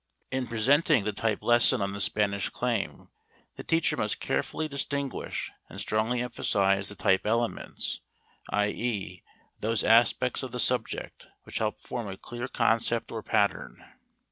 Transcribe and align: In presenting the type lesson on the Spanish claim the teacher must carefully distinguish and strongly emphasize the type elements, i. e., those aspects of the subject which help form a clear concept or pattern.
In 0.31 0.47
presenting 0.47 1.03
the 1.03 1.13
type 1.13 1.43
lesson 1.43 1.79
on 1.79 1.93
the 1.93 2.01
Spanish 2.01 2.49
claim 2.49 3.11
the 3.55 3.63
teacher 3.63 3.95
must 3.95 4.19
carefully 4.19 4.67
distinguish 4.67 5.51
and 5.69 5.79
strongly 5.79 6.23
emphasize 6.23 6.89
the 6.89 6.95
type 6.95 7.27
elements, 7.27 7.99
i. 8.49 8.69
e., 8.69 9.23
those 9.59 9.83
aspects 9.83 10.41
of 10.41 10.51
the 10.53 10.59
subject 10.59 11.27
which 11.43 11.59
help 11.59 11.79
form 11.79 12.07
a 12.07 12.17
clear 12.17 12.47
concept 12.47 13.11
or 13.11 13.21
pattern. 13.21 13.77